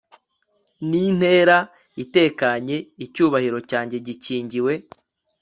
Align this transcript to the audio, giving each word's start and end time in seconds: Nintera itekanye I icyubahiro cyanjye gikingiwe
Nintera 0.89 1.57
itekanye 2.03 2.77
I 2.81 2.85
icyubahiro 3.05 3.59
cyanjye 3.69 3.97
gikingiwe 4.05 4.73